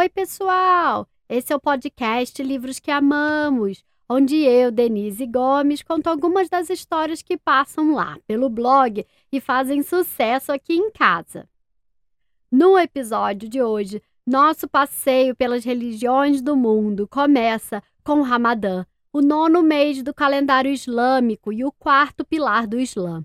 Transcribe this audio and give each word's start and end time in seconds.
Oi, 0.00 0.08
pessoal! 0.08 1.06
Esse 1.28 1.52
é 1.52 1.56
o 1.56 1.60
podcast 1.60 2.42
Livros 2.42 2.80
que 2.80 2.90
Amamos, 2.90 3.84
onde 4.08 4.34
eu, 4.34 4.70
Denise 4.70 5.26
Gomes, 5.26 5.82
conto 5.82 6.06
algumas 6.06 6.48
das 6.48 6.70
histórias 6.70 7.20
que 7.20 7.36
passam 7.36 7.92
lá 7.92 8.18
pelo 8.26 8.48
blog 8.48 9.04
e 9.30 9.40
fazem 9.42 9.82
sucesso 9.82 10.52
aqui 10.52 10.72
em 10.72 10.90
casa. 10.90 11.46
No 12.50 12.78
episódio 12.78 13.46
de 13.46 13.60
hoje, 13.60 14.02
nosso 14.26 14.66
passeio 14.66 15.36
pelas 15.36 15.64
religiões 15.64 16.40
do 16.40 16.56
mundo 16.56 17.06
começa 17.06 17.82
com 18.02 18.20
o 18.20 18.22
Ramadã, 18.22 18.86
o 19.12 19.20
nono 19.20 19.62
mês 19.62 20.02
do 20.02 20.14
calendário 20.14 20.72
islâmico 20.72 21.52
e 21.52 21.62
o 21.62 21.70
quarto 21.70 22.24
pilar 22.24 22.66
do 22.66 22.80
Islã. 22.80 23.22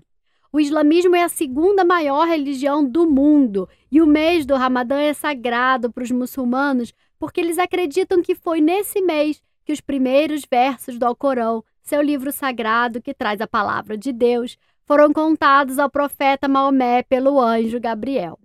O 0.56 0.60
islamismo 0.60 1.14
é 1.14 1.22
a 1.22 1.28
segunda 1.28 1.84
maior 1.84 2.26
religião 2.26 2.82
do 2.82 3.06
mundo 3.06 3.68
e 3.92 4.00
o 4.00 4.06
mês 4.06 4.46
do 4.46 4.54
Ramadã 4.54 4.98
é 4.98 5.12
sagrado 5.12 5.92
para 5.92 6.02
os 6.02 6.10
muçulmanos 6.10 6.94
porque 7.18 7.42
eles 7.42 7.58
acreditam 7.58 8.22
que 8.22 8.34
foi 8.34 8.62
nesse 8.62 9.02
mês 9.02 9.42
que 9.66 9.72
os 9.74 9.82
primeiros 9.82 10.46
versos 10.50 10.98
do 10.98 11.04
Alcorão, 11.04 11.62
seu 11.82 12.00
livro 12.00 12.32
sagrado 12.32 13.02
que 13.02 13.12
traz 13.12 13.42
a 13.42 13.46
palavra 13.46 13.98
de 13.98 14.14
Deus, 14.14 14.56
foram 14.86 15.12
contados 15.12 15.78
ao 15.78 15.90
profeta 15.90 16.48
Maomé 16.48 17.02
pelo 17.02 17.38
anjo 17.38 17.78
Gabriel. 17.78 18.38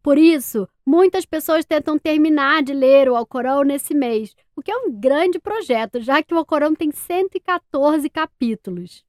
Por 0.00 0.18
isso, 0.18 0.68
muitas 0.86 1.26
pessoas 1.26 1.64
tentam 1.64 1.98
terminar 1.98 2.62
de 2.62 2.72
ler 2.72 3.08
o 3.08 3.16
Alcorão 3.16 3.64
nesse 3.64 3.96
mês, 3.96 4.32
o 4.54 4.62
que 4.62 4.70
é 4.70 4.76
um 4.76 4.92
grande 4.92 5.40
projeto, 5.40 6.00
já 6.00 6.22
que 6.22 6.32
o 6.32 6.38
Alcorão 6.38 6.72
tem 6.72 6.92
114 6.92 8.08
capítulos. 8.08 9.04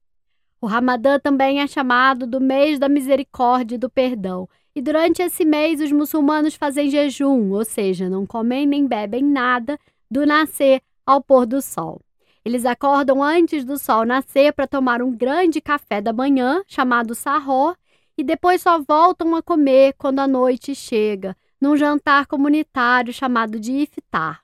O 0.64 0.66
Ramadã 0.66 1.20
também 1.20 1.60
é 1.60 1.68
chamado 1.68 2.26
do 2.26 2.40
mês 2.40 2.80
da 2.80 2.88
misericórdia 2.88 3.76
e 3.76 3.78
do 3.78 3.90
perdão. 3.90 4.48
E 4.74 4.82
durante 4.82 5.22
esse 5.22 5.44
mês, 5.44 5.82
os 5.82 5.92
muçulmanos 5.92 6.56
fazem 6.56 6.90
jejum, 6.90 7.52
ou 7.52 7.66
seja, 7.66 8.10
não 8.10 8.26
comem 8.26 8.66
nem 8.66 8.88
bebem 8.88 9.22
nada 9.22 9.78
do 10.10 10.26
nascer 10.26 10.82
ao 11.06 11.22
pôr 11.22 11.46
do 11.46 11.62
sol. 11.62 12.00
Eles 12.46 12.66
acordam 12.66 13.22
antes 13.22 13.66
do 13.66 13.78
sol 13.78 14.06
nascer 14.06 14.54
para 14.54 14.66
tomar 14.66 15.02
um 15.02 15.12
grande 15.12 15.60
café 15.60 16.00
da 16.00 16.14
manhã, 16.14 16.64
chamado 16.66 17.14
sarró, 17.14 17.76
e 18.18 18.24
depois 18.24 18.62
só 18.62 18.82
voltam 18.82 19.36
a 19.36 19.44
comer 19.44 19.94
quando 19.98 20.20
a 20.20 20.28
noite 20.30 20.74
chega, 20.74 21.36
num 21.60 21.76
jantar 21.76 22.26
comunitário 22.26 23.12
chamado 23.12 23.60
de 23.60 23.74
iftar. 23.74 24.42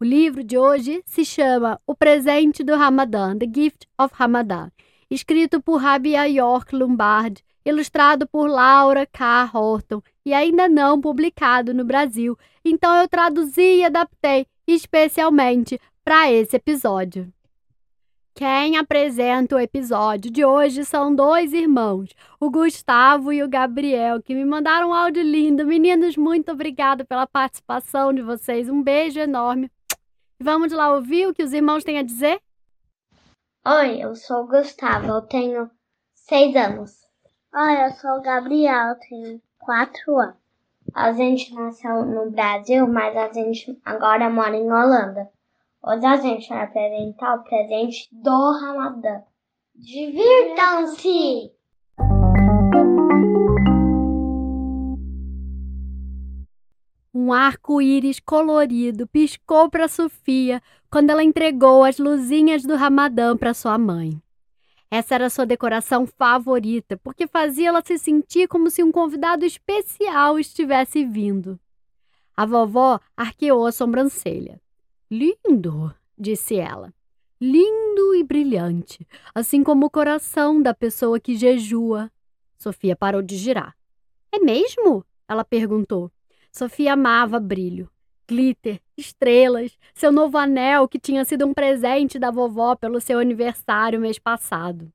O 0.00 0.04
livro 0.04 0.42
de 0.42 0.56
hoje 0.56 1.02
se 1.04 1.22
chama 1.22 1.78
O 1.86 1.94
Presente 1.94 2.64
do 2.64 2.74
Ramadã, 2.76 3.36
The 3.36 3.46
Gift 3.46 3.86
of 3.98 4.14
Ramadan, 4.14 4.70
escrito 5.10 5.62
por 5.62 5.76
Rabia 5.76 6.26
York 6.26 6.74
Lombard, 6.74 7.42
ilustrado 7.64 8.26
por 8.28 8.48
Laura 8.48 9.06
K. 9.06 9.50
Horton 9.52 10.02
e 10.24 10.32
ainda 10.32 10.68
não 10.68 11.00
publicado 11.00 11.72
no 11.72 11.84
Brasil. 11.84 12.38
Então 12.64 12.94
eu 12.96 13.08
traduzi 13.08 13.78
e 13.78 13.84
adaptei 13.84 14.46
especialmente 14.66 15.80
para 16.04 16.30
esse 16.30 16.56
episódio. 16.56 17.32
Quem 18.36 18.76
apresenta 18.76 19.54
o 19.54 19.60
episódio 19.60 20.28
de 20.28 20.44
hoje 20.44 20.84
são 20.84 21.14
dois 21.14 21.52
irmãos, 21.52 22.10
o 22.40 22.50
Gustavo 22.50 23.32
e 23.32 23.40
o 23.44 23.48
Gabriel, 23.48 24.20
que 24.20 24.34
me 24.34 24.44
mandaram 24.44 24.88
um 24.88 24.92
áudio 24.92 25.22
lindo. 25.22 25.64
Meninos, 25.64 26.16
muito 26.16 26.50
obrigada 26.50 27.04
pela 27.04 27.28
participação 27.28 28.12
de 28.12 28.22
vocês. 28.22 28.68
Um 28.68 28.82
beijo 28.82 29.20
enorme. 29.20 29.70
Vamos 30.40 30.72
lá 30.72 30.92
ouvir 30.92 31.28
o 31.28 31.32
que 31.32 31.44
os 31.44 31.52
irmãos 31.52 31.84
têm 31.84 31.96
a 31.96 32.02
dizer? 32.02 32.40
Oi, 33.66 34.04
eu 34.04 34.14
sou 34.14 34.42
o 34.42 34.46
Gustavo, 34.46 35.06
eu 35.06 35.22
tenho 35.22 35.70
seis 36.12 36.54
anos. 36.54 37.00
Oi, 37.54 37.86
eu 37.86 37.92
sou 37.92 38.18
o 38.18 38.20
Gabriel, 38.20 38.88
eu 38.88 38.94
tenho 38.96 39.40
quatro 39.58 40.18
anos. 40.18 40.36
A 40.92 41.12
gente 41.12 41.54
nasceu 41.54 42.04
no 42.04 42.30
Brasil, 42.30 42.86
mas 42.86 43.16
a 43.16 43.32
gente 43.32 43.80
agora 43.82 44.28
mora 44.28 44.54
em 44.54 44.70
Holanda. 44.70 45.30
Hoje 45.82 46.04
a 46.04 46.16
gente 46.18 46.46
vai 46.50 46.64
apresentar 46.64 47.36
o 47.36 47.44
presente 47.44 48.06
do 48.12 48.52
Ramadã. 48.60 49.22
Divirtam-se! 49.74 51.50
Um 57.16 57.32
arco-íris 57.32 58.18
colorido 58.18 59.06
piscou 59.06 59.70
para 59.70 59.86
Sofia 59.86 60.60
quando 60.90 61.10
ela 61.10 61.22
entregou 61.22 61.84
as 61.84 61.96
luzinhas 61.96 62.64
do 62.64 62.74
Ramadã 62.74 63.36
para 63.36 63.54
sua 63.54 63.78
mãe. 63.78 64.20
Essa 64.90 65.14
era 65.14 65.30
sua 65.30 65.46
decoração 65.46 66.08
favorita, 66.08 66.96
porque 66.96 67.28
fazia 67.28 67.68
ela 67.68 67.84
se 67.84 67.98
sentir 67.98 68.48
como 68.48 68.68
se 68.68 68.82
um 68.82 68.90
convidado 68.90 69.44
especial 69.44 70.40
estivesse 70.40 71.04
vindo. 71.04 71.56
A 72.36 72.44
vovó 72.44 72.98
arqueou 73.16 73.64
a 73.64 73.70
sobrancelha. 73.70 74.60
Lindo, 75.08 75.94
disse 76.18 76.56
ela. 76.56 76.92
Lindo 77.40 78.16
e 78.16 78.24
brilhante, 78.24 79.06
assim 79.32 79.62
como 79.62 79.86
o 79.86 79.90
coração 79.90 80.60
da 80.60 80.74
pessoa 80.74 81.20
que 81.20 81.36
jejua. 81.36 82.10
Sofia 82.58 82.96
parou 82.96 83.22
de 83.22 83.36
girar. 83.36 83.76
É 84.32 84.40
mesmo? 84.40 85.04
Ela 85.28 85.44
perguntou. 85.44 86.10
Sofia 86.56 86.92
amava 86.92 87.40
brilho, 87.40 87.90
glitter, 88.28 88.80
estrelas, 88.96 89.76
seu 89.92 90.12
novo 90.12 90.38
anel 90.38 90.86
que 90.86 91.00
tinha 91.00 91.24
sido 91.24 91.44
um 91.44 91.52
presente 91.52 92.16
da 92.16 92.30
vovó 92.30 92.76
pelo 92.76 93.00
seu 93.00 93.18
aniversário 93.18 94.00
mês 94.00 94.20
passado. 94.20 94.88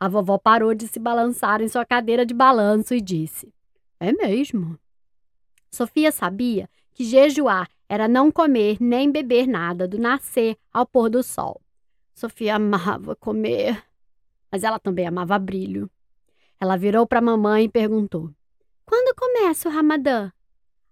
A 0.00 0.08
vovó 0.08 0.38
parou 0.38 0.74
de 0.74 0.88
se 0.88 0.98
balançar 0.98 1.60
em 1.60 1.68
sua 1.68 1.84
cadeira 1.84 2.24
de 2.24 2.32
balanço 2.32 2.94
e 2.94 3.02
disse: 3.02 3.52
É 4.00 4.14
mesmo. 4.14 4.78
Sofia 5.70 6.10
sabia 6.10 6.70
que 6.94 7.04
jejuar 7.04 7.68
era 7.86 8.08
não 8.08 8.30
comer 8.30 8.78
nem 8.80 9.12
beber 9.12 9.46
nada 9.46 9.86
do 9.86 9.98
nascer 9.98 10.56
ao 10.72 10.86
pôr 10.86 11.10
do 11.10 11.22
sol. 11.22 11.60
Sofia 12.14 12.56
amava 12.56 13.14
comer, 13.14 13.84
mas 14.50 14.64
ela 14.64 14.78
também 14.78 15.06
amava 15.06 15.38
brilho. 15.38 15.90
Ela 16.58 16.78
virou 16.78 17.06
para 17.06 17.18
a 17.18 17.22
mamãe 17.22 17.64
e 17.64 17.68
perguntou: 17.68 18.30
Quando 18.86 19.14
começa 19.14 19.68
o 19.68 19.72
Ramadã? 19.72 20.32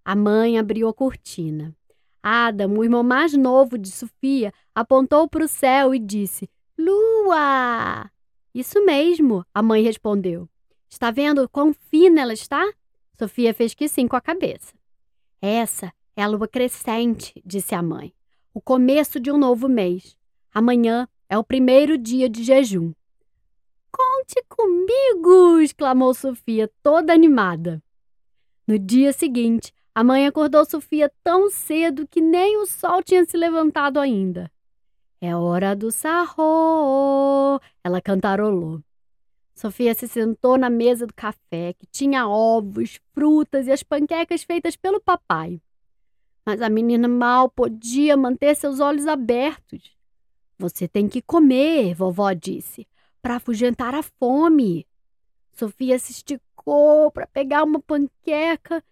A 0.05 0.15
mãe 0.15 0.57
abriu 0.57 0.87
a 0.87 0.93
cortina. 0.93 1.75
Adam, 2.21 2.77
o 2.77 2.83
irmão 2.83 3.03
mais 3.03 3.33
novo 3.33 3.77
de 3.77 3.91
Sofia, 3.91 4.53
apontou 4.73 5.27
para 5.27 5.45
o 5.45 5.47
céu 5.47 5.93
e 5.93 5.99
disse: 5.99 6.49
Lua! 6.77 8.09
Isso 8.53 8.83
mesmo, 8.85 9.45
a 9.53 9.61
mãe 9.61 9.81
respondeu. 9.81 10.47
Está 10.89 11.09
vendo 11.09 11.49
quão 11.49 11.73
fina 11.73 12.21
ela 12.21 12.33
está? 12.33 12.63
Sofia 13.17 13.53
fez 13.53 13.73
que 13.73 13.87
sim 13.87 14.07
com 14.07 14.15
a 14.15 14.21
cabeça. 14.21 14.73
Essa 15.41 15.91
é 16.15 16.21
a 16.23 16.27
lua 16.27 16.47
crescente, 16.47 17.41
disse 17.45 17.73
a 17.73 17.81
mãe. 17.81 18.13
O 18.53 18.61
começo 18.61 19.19
de 19.19 19.31
um 19.31 19.37
novo 19.37 19.67
mês. 19.67 20.15
Amanhã 20.53 21.07
é 21.27 21.37
o 21.37 21.43
primeiro 21.43 21.97
dia 21.97 22.29
de 22.29 22.43
jejum. 22.43 22.93
Conte 23.91 24.43
comigo! 24.47 25.59
exclamou 25.59 26.13
Sofia, 26.13 26.69
toda 26.81 27.13
animada. 27.13 27.81
No 28.67 28.77
dia 28.77 29.11
seguinte, 29.11 29.73
a 29.95 30.03
mãe 30.03 30.25
acordou 30.25 30.65
Sofia 30.65 31.11
tão 31.23 31.49
cedo 31.51 32.07
que 32.07 32.19
nem 32.19 32.57
o 32.57 32.65
sol 32.65 33.03
tinha 33.03 33.23
se 33.25 33.37
levantado 33.37 33.99
ainda. 33.99 34.51
É 35.21 35.35
hora 35.35 35.75
do 35.75 35.91
sarro! 35.91 37.61
Ela 37.83 38.01
cantarolou. 38.01 38.81
Sofia 39.53 39.93
se 39.93 40.07
sentou 40.07 40.57
na 40.57 40.69
mesa 40.69 41.05
do 41.05 41.13
café, 41.13 41.73
que 41.73 41.85
tinha 41.85 42.27
ovos, 42.27 42.99
frutas 43.13 43.67
e 43.67 43.71
as 43.71 43.83
panquecas 43.83 44.43
feitas 44.43 44.75
pelo 44.75 44.99
papai. 44.99 45.61
Mas 46.43 46.61
a 46.61 46.69
menina 46.69 47.07
mal 47.07 47.47
podia 47.49 48.17
manter 48.17 48.55
seus 48.55 48.79
olhos 48.79 49.05
abertos. 49.05 49.95
Você 50.57 50.87
tem 50.87 51.07
que 51.07 51.21
comer, 51.21 51.93
vovó 51.93 52.33
disse, 52.33 52.87
para 53.21 53.35
afugentar 53.35 53.93
a 53.93 54.01
fome. 54.01 54.87
Sofia 55.53 55.99
se 55.99 56.11
esticou 56.11 57.11
para 57.11 57.27
pegar 57.27 57.63
uma 57.63 57.79
panqueca 57.79 58.83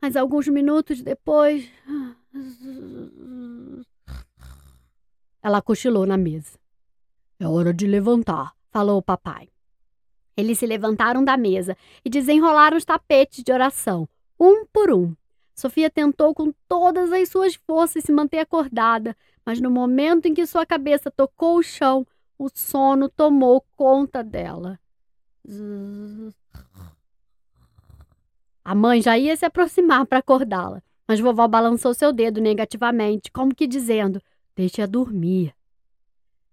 mas 0.00 0.16
alguns 0.16 0.48
minutos 0.48 1.02
depois. 1.02 1.70
Ela 5.42 5.62
cochilou 5.62 6.06
na 6.06 6.16
mesa. 6.16 6.58
É 7.40 7.46
hora 7.46 7.72
de 7.72 7.86
levantar, 7.86 8.54
falou 8.70 8.98
o 8.98 9.02
papai. 9.02 9.48
Eles 10.36 10.58
se 10.58 10.66
levantaram 10.66 11.24
da 11.24 11.36
mesa 11.36 11.76
e 12.04 12.10
desenrolaram 12.10 12.76
os 12.76 12.84
tapetes 12.84 13.42
de 13.42 13.52
oração, 13.52 14.08
um 14.38 14.64
por 14.66 14.92
um. 14.92 15.14
Sofia 15.54 15.90
tentou 15.90 16.32
com 16.32 16.52
todas 16.68 17.10
as 17.10 17.28
suas 17.28 17.56
forças 17.56 18.04
se 18.04 18.12
manter 18.12 18.38
acordada, 18.38 19.16
mas 19.44 19.60
no 19.60 19.70
momento 19.70 20.26
em 20.26 20.34
que 20.34 20.46
sua 20.46 20.64
cabeça 20.64 21.10
tocou 21.10 21.58
o 21.58 21.62
chão, 21.62 22.06
o 22.38 22.48
sono 22.54 23.08
tomou 23.08 23.64
conta 23.74 24.22
dela. 24.22 24.78
A 28.68 28.74
mãe 28.74 29.00
já 29.00 29.16
ia 29.16 29.34
se 29.34 29.46
aproximar 29.46 30.04
para 30.04 30.18
acordá-la, 30.18 30.82
mas 31.08 31.18
vovó 31.18 31.48
balançou 31.48 31.94
seu 31.94 32.12
dedo 32.12 32.38
negativamente, 32.38 33.32
como 33.32 33.54
que 33.54 33.66
dizendo: 33.66 34.20
Deixe-a 34.54 34.84
dormir. 34.84 35.54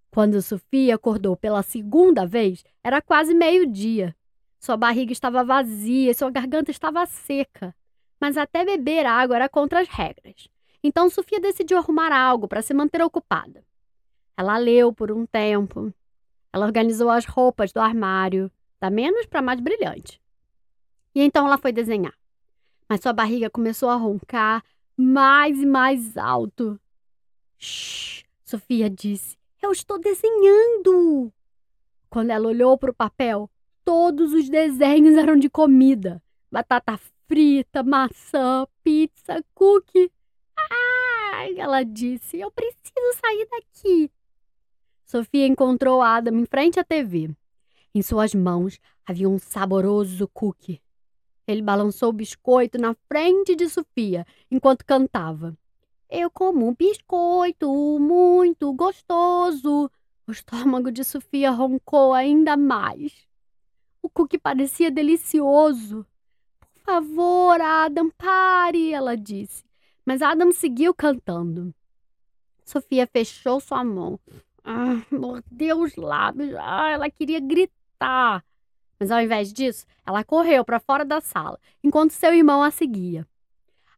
Quando 0.10 0.42
Sofia 0.42 0.96
acordou 0.96 1.36
pela 1.36 1.62
segunda 1.62 2.26
vez, 2.26 2.64
era 2.82 3.02
quase 3.02 3.34
meio-dia. 3.34 4.16
Sua 4.62 4.78
barriga 4.78 5.12
estava 5.12 5.44
vazia 5.44 6.12
e 6.12 6.14
sua 6.14 6.32
garganta 6.32 6.72
estava 6.72 7.06
seca. 7.06 7.76
Mas 8.18 8.38
até 8.38 8.64
beber 8.64 9.06
água 9.06 9.36
era 9.36 9.50
contra 9.50 9.82
as 9.82 9.90
regras. 9.90 10.48
Então 10.82 11.10
Sofia 11.10 11.42
decidiu 11.42 11.78
arrumar 11.78 12.14
algo 12.14 12.48
para 12.48 12.62
se 12.62 12.74
manter 12.74 13.02
ocupada. 13.02 13.62
Ela 14.38 14.58
leu 14.58 14.94
por 14.94 15.12
um 15.12 15.26
tempo. 15.26 15.94
Ela 16.54 16.66
organizou 16.66 17.10
as 17.10 17.26
roupas 17.26 17.74
do 17.74 17.82
armário, 17.82 18.50
da 18.80 18.90
menos 18.90 19.26
para 19.26 19.42
mais 19.42 19.60
brilhante. 19.60 20.24
E 21.16 21.22
então 21.22 21.48
ela 21.48 21.58
foi 21.58 21.72
desenhar. 21.72 22.14
Mas 22.90 23.00
sua 23.02 23.14
barriga 23.14 23.50
começou 23.50 23.90
a 23.90 23.96
roncar 23.96 24.62
mais 24.98 25.58
e 25.58 25.66
mais 25.66 26.18
alto. 26.18 26.80
Shh, 27.58 28.24
Sofia 28.44 28.90
disse. 28.90 29.38
Eu 29.62 29.72
estou 29.72 29.98
desenhando. 29.98 31.34
Quando 32.10 32.30
ela 32.30 32.48
olhou 32.48 32.78
para 32.78 32.92
o 32.92 32.94
papel, 32.94 33.50
todos 33.84 34.34
os 34.34 34.50
desenhos 34.50 35.18
eram 35.18 35.38
de 35.38 35.50
comida: 35.50 36.22
batata 36.52 37.00
frita, 37.28 37.82
maçã, 37.82 38.68
pizza, 38.84 39.44
cookie. 39.54 40.12
Ai, 40.70 41.58
ela 41.58 41.84
disse, 41.84 42.40
eu 42.40 42.52
preciso 42.52 43.20
sair 43.20 43.48
daqui. 43.50 44.12
Sofia 45.06 45.48
encontrou 45.48 46.02
Adam 46.02 46.38
em 46.40 46.46
frente 46.46 46.80
à 46.80 46.84
TV. 46.84 47.30
Em 47.94 48.02
suas 48.02 48.34
mãos 48.34 48.80
havia 49.06 49.30
um 49.30 49.40
saboroso 49.40 50.28
cookie. 50.28 50.82
Ele 51.48 51.62
balançou 51.62 52.10
o 52.10 52.14
biscoito 52.14 52.78
na 52.78 52.96
frente 53.08 53.56
de 53.56 53.70
Sofia 53.70 54.26
enquanto 54.50 54.86
cantava. 54.86 55.58
Eu 56.10 56.30
como 56.30 56.68
um 56.68 56.74
biscoito 56.74 57.70
muito 58.00 58.72
gostoso. 58.74 59.90
O 60.28 60.32
estômago 60.32 60.92
de 60.92 61.04
Sofia 61.04 61.52
roncou 61.52 62.14
ainda 62.14 62.58
mais. 62.58 63.28
O 64.02 64.10
cookie 64.10 64.38
parecia 64.38 64.90
delicioso. 64.90 66.06
Por 66.60 66.84
favor, 66.84 67.60
Adam, 67.60 68.10
pare, 68.12 68.92
ela 68.92 69.16
disse. 69.16 69.64
Mas 70.06 70.22
Adam 70.22 70.52
seguiu 70.52 70.94
cantando. 70.94 71.74
Sofia 72.64 73.08
fechou 73.08 73.60
sua 73.60 73.84
mão. 73.84 74.20
Ah, 74.64 75.02
mordeu 75.12 75.82
os 75.82 75.96
lábios. 75.96 76.56
Ah, 76.60 76.90
ela 76.90 77.10
queria 77.10 77.40
gritar. 77.40 78.44
Mas 79.06 79.12
ao 79.12 79.22
invés 79.22 79.54
disso, 79.54 79.86
ela 80.04 80.24
correu 80.24 80.66
para 80.66 80.80
fora 80.80 81.06
da 81.06 81.22
sala, 81.22 81.60
enquanto 81.84 82.10
seu 82.10 82.34
irmão 82.34 82.64
a 82.64 82.72
seguia. 82.72 83.28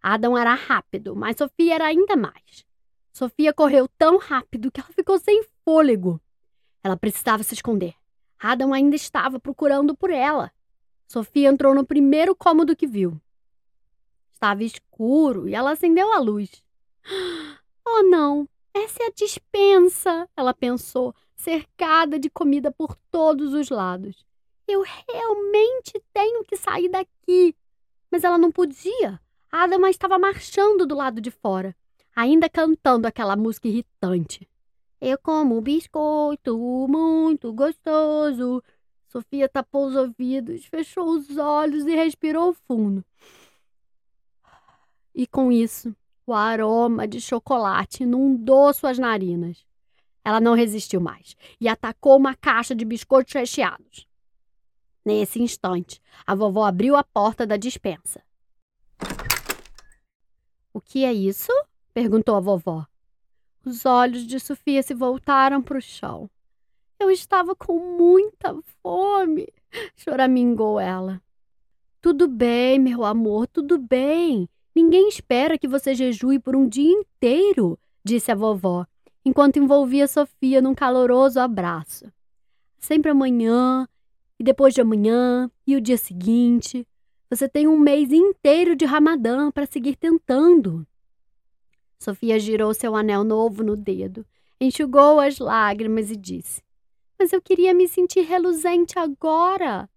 Adam 0.03 0.37
era 0.37 0.53
rápido, 0.53 1.15
mas 1.15 1.37
Sofia 1.37 1.75
era 1.75 1.85
ainda 1.85 2.17
mais. 2.17 2.65
Sofia 3.13 3.53
correu 3.53 3.87
tão 3.97 4.17
rápido 4.17 4.69
que 4.69 4.81
ela 4.81 4.89
ficou 4.89 5.17
sem 5.17 5.45
fôlego. 5.63 6.19
Ela 6.83 6.97
precisava 6.97 7.41
se 7.41 7.53
esconder. 7.53 7.95
Adam 8.37 8.73
ainda 8.73 8.97
estava 8.97 9.39
procurando 9.39 9.95
por 9.95 10.09
ela. 10.09 10.51
Sofia 11.07 11.47
entrou 11.47 11.73
no 11.73 11.85
primeiro 11.85 12.35
cômodo 12.35 12.75
que 12.75 12.85
viu. 12.85 13.17
Estava 14.33 14.61
escuro 14.61 15.47
e 15.47 15.55
ela 15.55 15.71
acendeu 15.71 16.11
a 16.11 16.19
luz. 16.19 16.61
Oh, 17.89 18.03
não! 18.03 18.49
Essa 18.73 19.03
é 19.03 19.05
a 19.05 19.11
dispensa, 19.15 20.27
ela 20.35 20.53
pensou, 20.53 21.15
cercada 21.37 22.19
de 22.19 22.29
comida 22.29 22.69
por 22.69 22.97
todos 23.09 23.53
os 23.53 23.69
lados. 23.69 24.26
Eu 24.67 24.83
realmente 24.83 26.01
tenho 26.13 26.43
que 26.43 26.57
sair 26.57 26.89
daqui. 26.89 27.55
Mas 28.11 28.23
ela 28.23 28.37
não 28.37 28.51
podia. 28.51 29.19
A 29.51 29.63
Adama 29.63 29.89
estava 29.89 30.19
marchando 30.19 30.85
do 30.85 30.95
lado 30.95 31.21
de 31.21 31.31
fora, 31.31 31.75
ainda 32.15 32.49
cantando 32.49 33.07
aquela 33.07 33.35
música 33.35 33.67
irritante. 33.67 34.47
Eu 34.99 35.17
como 35.17 35.61
biscoito 35.61 36.57
muito 36.89 37.53
gostoso. 37.53 38.63
Sofia 39.07 39.47
tapou 39.47 39.87
os 39.87 39.95
ouvidos, 39.95 40.65
fechou 40.65 41.11
os 41.11 41.37
olhos 41.37 41.85
e 41.85 41.95
respirou 41.95 42.53
fundo. 42.67 43.05
E 45.15 45.25
com 45.25 45.51
isso, 45.51 45.95
o 46.25 46.33
aroma 46.33 47.07
de 47.07 47.21
chocolate 47.21 48.03
inundou 48.03 48.73
suas 48.73 48.99
narinas. 48.99 49.65
Ela 50.25 50.41
não 50.41 50.53
resistiu 50.55 50.99
mais 50.99 51.37
e 51.59 51.69
atacou 51.69 52.17
uma 52.17 52.35
caixa 52.35 52.75
de 52.75 52.83
biscoitos 52.83 53.33
recheados. 53.33 54.06
Nesse 55.07 55.41
instante, 55.41 56.01
a 56.25 56.35
vovó 56.35 56.65
abriu 56.65 56.97
a 56.97 57.01
porta 57.01 57.47
da 57.47 57.55
dispensa. 57.55 58.21
O 60.73 60.81
que 60.81 61.05
é 61.05 61.13
isso? 61.13 61.49
perguntou 61.93 62.35
a 62.35 62.41
vovó. 62.41 62.85
Os 63.63 63.85
olhos 63.85 64.27
de 64.27 64.37
Sofia 64.37 64.83
se 64.83 64.93
voltaram 64.93 65.61
para 65.61 65.77
o 65.77 65.81
chão. 65.81 66.29
Eu 66.99 67.09
estava 67.09 67.55
com 67.55 67.79
muita 67.97 68.53
fome, 68.83 69.47
choramingou 69.95 70.77
ela. 70.77 71.21
Tudo 72.01 72.27
bem, 72.27 72.77
meu 72.77 73.05
amor, 73.05 73.47
tudo 73.47 73.77
bem. 73.77 74.49
Ninguém 74.75 75.07
espera 75.07 75.57
que 75.57 75.69
você 75.69 75.95
jejue 75.95 76.37
por 76.37 76.53
um 76.53 76.67
dia 76.67 76.91
inteiro, 76.91 77.79
disse 78.03 78.29
a 78.29 78.35
vovó, 78.35 78.85
enquanto 79.23 79.55
envolvia 79.55 80.05
Sofia 80.05 80.61
num 80.61 80.75
caloroso 80.75 81.39
abraço. 81.39 82.11
Sempre 82.77 83.11
amanhã 83.11 83.87
e 84.39 84.43
depois 84.43 84.73
de 84.73 84.81
amanhã 84.81 85.49
e 85.65 85.75
o 85.75 85.81
dia 85.81 85.97
seguinte. 85.97 86.87
Você 87.29 87.49
tem 87.49 87.67
um 87.67 87.77
mês 87.77 88.11
inteiro 88.11 88.75
de 88.75 88.85
Ramadã 88.85 89.51
para 89.51 89.65
seguir 89.65 89.95
tentando. 89.95 90.87
Sofia 91.99 92.39
girou 92.39 92.73
seu 92.73 92.95
anel 92.95 93.23
novo 93.23 93.63
no 93.63 93.75
dedo, 93.75 94.25
enxugou 94.61 95.19
as 95.19 95.39
lágrimas 95.39 96.11
e 96.11 96.15
disse: 96.15 96.61
Mas 97.19 97.33
eu 97.33 97.41
queria 97.41 97.73
me 97.73 97.87
sentir 97.87 98.21
reluzente 98.21 98.97
agora. 98.97 99.89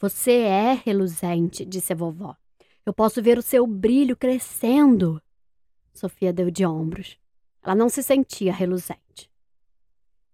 Você 0.00 0.32
é 0.32 0.74
reluzente, 0.74 1.64
disse 1.64 1.92
a 1.92 1.96
vovó. 1.96 2.36
Eu 2.84 2.92
posso 2.92 3.22
ver 3.22 3.38
o 3.38 3.42
seu 3.42 3.66
brilho 3.66 4.16
crescendo. 4.16 5.22
Sofia 5.92 6.32
deu 6.32 6.50
de 6.50 6.64
ombros. 6.64 7.18
Ela 7.62 7.74
não 7.74 7.88
se 7.88 8.02
sentia 8.02 8.52
reluzente. 8.52 9.30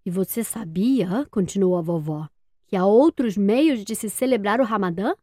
E 0.05 0.11
você 0.11 0.45
sabia, 0.45 1.27
continuou 1.31 1.79
a 1.79 1.83
vovó, 1.83 2.29
que 2.67 2.77
há 2.77 2.85
outros 2.85 3.37
meios 3.37 3.85
de 3.85 3.95
se 3.95 4.09
celebrar 4.09 4.61
o 4.61 4.65
Ramadã? 4.65 5.15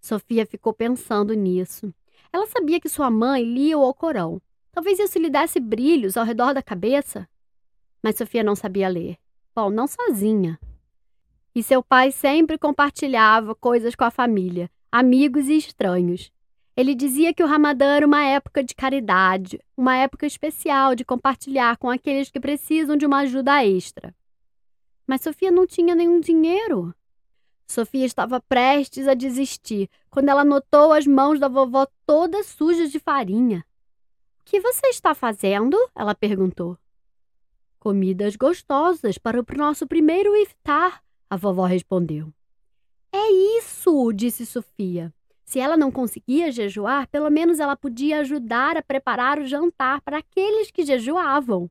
Sofia 0.00 0.46
ficou 0.46 0.72
pensando 0.72 1.34
nisso. 1.34 1.92
Ela 2.32 2.46
sabia 2.46 2.80
que 2.80 2.88
sua 2.88 3.10
mãe 3.10 3.42
lia 3.42 3.76
o 3.76 3.82
Alcorão. 3.82 4.40
Talvez 4.72 4.98
isso 4.98 5.18
lhe 5.18 5.30
desse 5.30 5.58
brilhos 5.58 6.16
ao 6.16 6.24
redor 6.24 6.52
da 6.52 6.62
cabeça. 6.62 7.28
Mas 8.02 8.16
Sofia 8.16 8.44
não 8.44 8.54
sabia 8.54 8.88
ler. 8.88 9.18
Bom, 9.54 9.70
não 9.70 9.86
sozinha. 9.86 10.58
E 11.54 11.62
seu 11.62 11.82
pai 11.82 12.12
sempre 12.12 12.56
compartilhava 12.56 13.54
coisas 13.54 13.94
com 13.94 14.04
a 14.04 14.10
família, 14.10 14.70
amigos 14.92 15.48
e 15.48 15.56
estranhos. 15.56 16.30
Ele 16.76 16.94
dizia 16.94 17.34
que 17.34 17.42
o 17.42 17.46
Ramadã 17.46 17.86
era 17.86 18.06
uma 18.06 18.22
época 18.24 18.62
de 18.62 18.72
caridade, 18.72 19.60
uma 19.76 19.96
época 19.96 20.26
especial 20.26 20.94
de 20.94 21.04
compartilhar 21.04 21.76
com 21.76 21.90
aqueles 21.90 22.30
que 22.30 22.38
precisam 22.38 22.96
de 22.96 23.04
uma 23.04 23.18
ajuda 23.18 23.64
extra. 23.64 24.14
Mas 25.08 25.22
Sofia 25.22 25.50
não 25.50 25.66
tinha 25.66 25.94
nenhum 25.94 26.20
dinheiro. 26.20 26.94
Sofia 27.66 28.04
estava 28.04 28.40
prestes 28.40 29.08
a 29.08 29.14
desistir 29.14 29.88
quando 30.10 30.28
ela 30.28 30.44
notou 30.44 30.92
as 30.92 31.06
mãos 31.06 31.40
da 31.40 31.48
vovó 31.48 31.86
todas 32.06 32.46
sujas 32.46 32.92
de 32.92 33.00
farinha. 33.00 33.64
O 34.40 34.44
que 34.44 34.60
você 34.60 34.88
está 34.88 35.14
fazendo? 35.14 35.76
Ela 35.96 36.14
perguntou. 36.14 36.78
Comidas 37.78 38.36
gostosas 38.36 39.16
para 39.16 39.40
o 39.40 39.44
nosso 39.56 39.86
primeiro 39.86 40.36
iftar, 40.36 41.02
a 41.30 41.36
vovó 41.36 41.64
respondeu. 41.64 42.32
É 43.10 43.30
isso, 43.58 44.12
disse 44.12 44.44
Sofia. 44.44 45.12
Se 45.44 45.58
ela 45.58 45.78
não 45.78 45.90
conseguia 45.90 46.52
jejuar, 46.52 47.08
pelo 47.08 47.30
menos 47.30 47.60
ela 47.60 47.74
podia 47.76 48.20
ajudar 48.20 48.76
a 48.76 48.82
preparar 48.82 49.38
o 49.38 49.46
jantar 49.46 50.02
para 50.02 50.18
aqueles 50.18 50.70
que 50.70 50.84
jejuavam. 50.84 51.70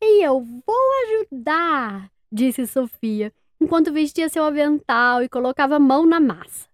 E 0.00 0.24
eu 0.24 0.40
vou 0.40 0.92
ajudar, 1.04 2.10
disse 2.30 2.66
Sofia, 2.66 3.32
enquanto 3.60 3.92
vestia 3.92 4.28
seu 4.28 4.44
avental 4.44 5.22
e 5.22 5.28
colocava 5.28 5.76
a 5.76 5.80
mão 5.80 6.06
na 6.06 6.20
massa. 6.20 6.68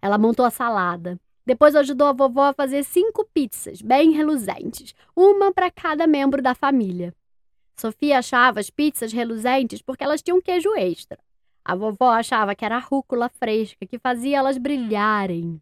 Ela 0.00 0.18
montou 0.18 0.44
a 0.44 0.50
salada. 0.50 1.18
Depois 1.44 1.74
ajudou 1.74 2.06
a 2.06 2.12
vovó 2.12 2.44
a 2.44 2.52
fazer 2.52 2.84
cinco 2.84 3.24
pizzas, 3.34 3.82
bem 3.82 4.12
reluzentes, 4.12 4.94
uma 5.14 5.52
para 5.52 5.70
cada 5.70 6.06
membro 6.06 6.40
da 6.40 6.54
família. 6.54 7.14
Sofia 7.76 8.18
achava 8.18 8.60
as 8.60 8.70
pizzas 8.70 9.12
reluzentes 9.12 9.82
porque 9.82 10.04
elas 10.04 10.22
tinham 10.22 10.40
queijo 10.40 10.72
extra. 10.76 11.18
A 11.64 11.74
vovó 11.74 12.10
achava 12.10 12.54
que 12.54 12.64
era 12.64 12.78
rúcula 12.78 13.28
fresca 13.28 13.86
que 13.86 13.98
fazia 13.98 14.38
elas 14.38 14.56
brilharem. 14.56 15.60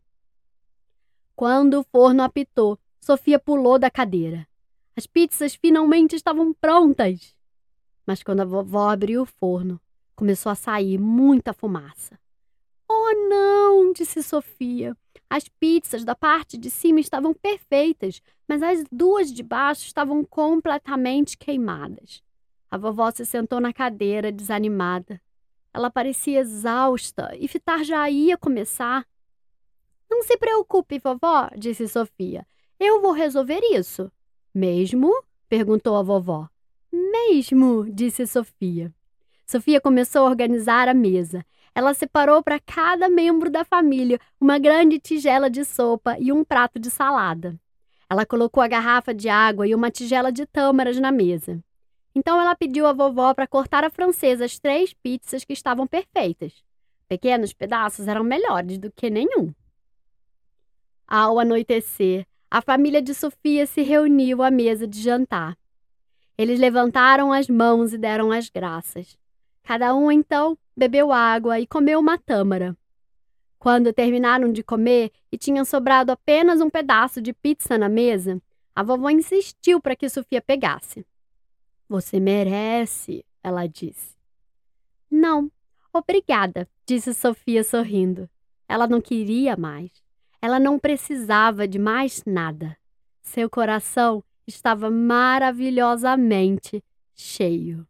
Quando 1.35 1.81
o 1.81 1.83
forno 1.85 2.23
apitou, 2.23 2.79
Sofia 3.01 3.39
pulou 3.39 3.79
da 3.79 3.91
cadeira. 3.91 4.47
As 4.95 5.07
pizzas 5.07 5.55
finalmente 5.55 6.15
estavam 6.15 6.53
prontas. 6.53 7.35
Mas 8.11 8.25
quando 8.25 8.41
a 8.41 8.45
vovó 8.45 8.89
abriu 8.89 9.23
o 9.23 9.25
forno, 9.25 9.81
começou 10.17 10.51
a 10.51 10.57
sair 10.57 10.99
muita 10.99 11.53
fumaça. 11.53 12.19
Oh, 12.91 13.13
não! 13.29 13.93
disse 13.93 14.21
Sofia. 14.21 14.97
As 15.31 15.47
pizzas 15.47 16.05
da 16.05 16.17
parte 16.17 16.59
de 16.59 16.73
cima 16.73 16.99
estavam 16.99 17.33
perfeitas, 17.33 18.21
mas 18.49 18.65
as 18.65 18.83
duas 18.91 19.33
de 19.33 19.45
baixo 19.45 19.87
estavam 19.87 20.25
completamente 20.25 21.39
queimadas. 21.39 22.21
A 22.69 22.77
vovó 22.77 23.13
se 23.13 23.25
sentou 23.25 23.61
na 23.61 23.73
cadeira, 23.73 24.33
desanimada. 24.33 25.23
Ela 25.73 25.89
parecia 25.89 26.41
exausta 26.41 27.33
e 27.39 27.47
fitar 27.47 27.85
já 27.85 28.11
ia 28.11 28.37
começar. 28.37 29.07
Não 30.11 30.25
se 30.25 30.37
preocupe, 30.37 30.99
vovó, 30.99 31.49
disse 31.57 31.87
Sofia. 31.87 32.45
Eu 32.77 33.01
vou 33.01 33.13
resolver 33.13 33.61
isso. 33.71 34.11
Mesmo? 34.53 35.13
perguntou 35.49 35.95
a 35.95 36.03
vovó. 36.03 36.51
Mesmo, 36.93 37.91
disse 37.91 38.27
Sofia. 38.27 38.93
Sofia 39.47 39.81
começou 39.81 40.23
a 40.23 40.31
organizar 40.31 40.89
a 40.89 40.95
mesa. 40.95 41.45
Ela 41.75 41.95
separou 41.95 42.43
para 42.43 42.61
cada 42.61 43.09
membro 43.09 43.51
da 43.51 43.65
família 43.65 44.19
uma 44.41 44.59
grande 44.59 44.99
tigela 44.99 45.49
de 45.49 45.65
sopa 45.65 46.17
e 46.19 46.33
um 46.33 46.45
prato 46.45 46.79
de 46.79 46.91
salada. 46.91 47.59
Ela 48.09 48.27
colocou 48.27 48.63
a 48.63 48.69
garrafa 48.69 49.15
de 49.15 49.29
água 49.29 49.67
e 49.67 49.75
uma 49.75 49.91
tigela 49.91 50.33
de 50.33 50.45
tâmaras 50.47 50.99
na 50.99 51.13
mesa. 51.13 51.63
Então 52.15 52.41
ela 52.41 52.57
pediu 52.57 52.87
à 52.87 52.93
vovó 52.93 53.33
para 53.35 53.47
cortar 53.47 53.85
a 53.85 53.91
francesa 53.91 54.45
as 54.45 54.59
três 54.59 54.93
pizzas 54.93 55.45
que 55.45 55.53
estavam 55.53 55.87
perfeitas. 55.87 56.65
Pequenos 57.09 57.53
pedaços 57.53 58.09
eram 58.09 58.25
melhores 58.25 58.79
do 58.79 58.91
que 58.91 59.11
nenhum. 59.11 59.53
Ao 61.07 61.39
anoitecer, 61.39 62.27
a 62.51 62.61
família 62.61 63.01
de 63.01 63.15
Sofia 63.15 63.67
se 63.67 63.83
reuniu 63.83 64.43
à 64.43 64.51
mesa 64.51 64.87
de 64.87 65.01
jantar. 65.01 65.57
Eles 66.41 66.59
levantaram 66.59 67.35
as 67.35 67.51
mãos 67.51 67.93
e 67.93 67.99
deram 67.99 68.33
as 68.33 68.49
graças. 68.49 69.15
Cada 69.63 69.95
um, 69.95 70.11
então, 70.11 70.57
bebeu 70.75 71.13
água 71.13 71.61
e 71.61 71.67
comeu 71.67 72.01
uma 72.01 72.17
tâmara. 72.17 72.75
Quando 73.59 73.93
terminaram 73.93 74.51
de 74.51 74.63
comer 74.63 75.13
e 75.31 75.37
tinham 75.37 75.67
sobrado 75.67 76.11
apenas 76.11 76.63
um 76.63 76.71
pedaço 76.71 77.21
de 77.21 77.35
pizza 77.35 77.77
na 77.77 77.91
mesa, 77.91 78.41
a 78.75 78.83
vovó 78.83 79.11
insistiu 79.11 79.83
para 79.83 79.95
que 79.95 80.09
Sofia 80.09 80.41
pegasse. 80.41 81.05
Você 81.87 82.19
merece, 82.19 83.23
ela 83.43 83.67
disse. 83.67 84.17
Não, 85.11 85.53
obrigada, 85.93 86.67
disse 86.87 87.13
Sofia 87.13 87.63
sorrindo. 87.63 88.27
Ela 88.67 88.87
não 88.87 89.03
queria 89.03 89.59
mais. 89.59 89.93
Ela 90.41 90.59
não 90.59 90.79
precisava 90.79 91.69
de 91.69 91.79
mais 91.79 92.25
nada. 92.25 92.79
Seu 93.21 93.51
coração 93.51 94.25
estava 94.51 94.91
maravilhosamente 94.91 96.83
cheio. 97.15 97.87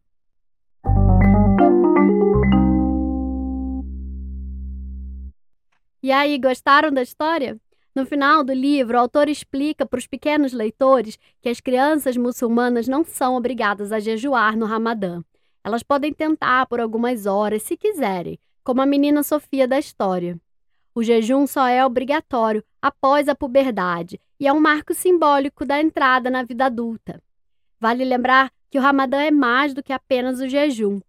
E 6.03 6.11
aí, 6.11 6.37
gostaram 6.39 6.91
da 6.91 7.01
história? 7.01 7.59
No 7.93 8.05
final 8.05 8.43
do 8.43 8.53
livro, 8.53 8.97
o 8.97 9.01
autor 9.01 9.27
explica 9.27 9.85
para 9.85 9.99
os 9.99 10.07
pequenos 10.07 10.53
leitores 10.53 11.19
que 11.41 11.49
as 11.49 11.59
crianças 11.59 12.15
muçulmanas 12.15 12.87
não 12.87 13.03
são 13.03 13.35
obrigadas 13.35 13.91
a 13.91 13.99
jejuar 13.99 14.57
no 14.57 14.65
Ramadã. 14.65 15.21
Elas 15.63 15.83
podem 15.83 16.13
tentar 16.13 16.65
por 16.67 16.79
algumas 16.79 17.25
horas, 17.25 17.63
se 17.63 17.75
quiserem, 17.77 18.39
como 18.63 18.81
a 18.81 18.85
menina 18.85 19.21
Sofia 19.23 19.67
da 19.67 19.77
história. 19.77 20.39
O 20.95 21.03
jejum 21.03 21.45
só 21.45 21.67
é 21.67 21.85
obrigatório 21.85 22.63
após 22.81 23.29
a 23.29 23.35
puberdade 23.35 24.19
e 24.39 24.47
é 24.47 24.53
um 24.53 24.59
marco 24.59 24.93
simbólico 24.93 25.65
da 25.65 25.79
entrada 25.79 26.29
na 26.29 26.43
vida 26.43 26.65
adulta. 26.65 27.21
Vale 27.79 28.03
lembrar 28.03 28.51
que 28.69 28.79
o 28.79 28.81
Ramadã 28.81 29.21
é 29.21 29.31
mais 29.31 29.73
do 29.73 29.83
que 29.83 29.93
apenas 29.93 30.39
o 30.39 30.47
jejum. 30.47 30.99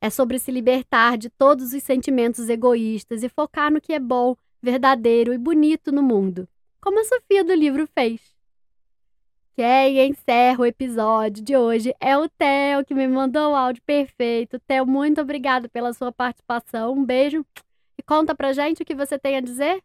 É 0.00 0.10
sobre 0.10 0.38
se 0.38 0.50
libertar 0.50 1.16
de 1.16 1.30
todos 1.30 1.72
os 1.72 1.82
sentimentos 1.82 2.48
egoístas 2.48 3.22
e 3.22 3.28
focar 3.28 3.72
no 3.72 3.80
que 3.80 3.92
é 3.92 3.98
bom, 3.98 4.36
verdadeiro 4.60 5.32
e 5.32 5.38
bonito 5.38 5.92
no 5.92 6.02
mundo, 6.02 6.48
como 6.80 7.00
a 7.00 7.04
Sofia 7.04 7.44
do 7.44 7.54
livro 7.54 7.86
fez. 7.86 8.20
Quem 9.54 10.08
encerra 10.08 10.62
o 10.62 10.66
episódio 10.66 11.44
de 11.44 11.56
hoje 11.56 11.94
é 12.00 12.16
o 12.16 12.28
Theo, 12.28 12.84
que 12.86 12.94
me 12.94 13.06
mandou 13.06 13.52
o 13.52 13.54
áudio 13.54 13.82
perfeito. 13.84 14.58
Theo, 14.60 14.86
muito 14.86 15.20
obrigado 15.20 15.68
pela 15.68 15.92
sua 15.92 16.10
participação. 16.10 16.94
Um 16.94 17.04
beijo 17.04 17.44
e 17.98 18.02
conta 18.02 18.34
pra 18.34 18.54
gente 18.54 18.82
o 18.82 18.84
que 18.86 18.94
você 18.94 19.18
tem 19.18 19.36
a 19.36 19.40
dizer. 19.40 19.82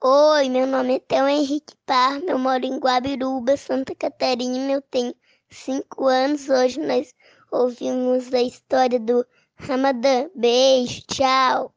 Oi, 0.00 0.48
meu 0.48 0.64
nome 0.64 0.94
é 0.94 0.98
Theo 1.00 1.26
Henrique 1.26 1.74
Parma, 1.84 2.30
eu 2.30 2.38
moro 2.38 2.64
em 2.64 2.78
Guabiruba, 2.78 3.56
Santa 3.56 3.96
Catarina, 3.96 4.70
eu 4.70 4.80
tenho 4.80 5.12
cinco 5.50 6.06
anos. 6.06 6.48
Hoje 6.48 6.78
nós 6.78 7.12
ouvimos 7.50 8.32
a 8.32 8.40
história 8.40 9.00
do 9.00 9.26
Ramadã. 9.56 10.30
Beijo, 10.36 11.02
tchau! 11.08 11.74